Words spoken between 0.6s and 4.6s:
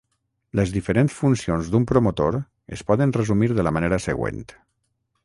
diferents funcions d'un promotor es poden resumir de la manera següent.